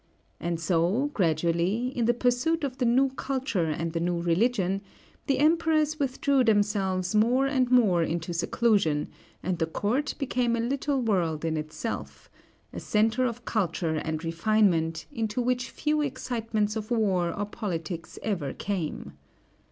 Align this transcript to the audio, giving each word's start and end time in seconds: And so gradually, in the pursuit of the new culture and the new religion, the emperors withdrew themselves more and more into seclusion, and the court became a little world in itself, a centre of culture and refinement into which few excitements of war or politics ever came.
And 0.39 0.59
so 0.59 1.11
gradually, 1.13 1.89
in 1.95 2.05
the 2.05 2.13
pursuit 2.15 2.63
of 2.63 2.79
the 2.79 2.87
new 2.87 3.09
culture 3.09 3.65
and 3.67 3.93
the 3.93 3.99
new 3.99 4.19
religion, 4.19 4.81
the 5.27 5.37
emperors 5.37 5.99
withdrew 5.99 6.43
themselves 6.43 7.13
more 7.13 7.45
and 7.45 7.69
more 7.69 8.01
into 8.01 8.33
seclusion, 8.33 9.09
and 9.43 9.59
the 9.59 9.67
court 9.67 10.15
became 10.17 10.55
a 10.55 10.59
little 10.59 11.03
world 11.03 11.45
in 11.45 11.55
itself, 11.55 12.31
a 12.73 12.79
centre 12.79 13.25
of 13.25 13.45
culture 13.45 13.97
and 13.97 14.23
refinement 14.23 15.05
into 15.11 15.39
which 15.39 15.69
few 15.69 16.01
excitements 16.01 16.75
of 16.75 16.89
war 16.89 17.31
or 17.31 17.45
politics 17.45 18.17
ever 18.23 18.53
came. 18.53 19.13